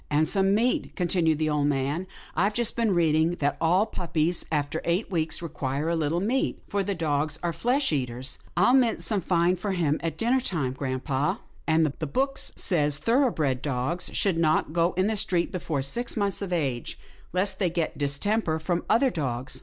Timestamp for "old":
1.51-1.67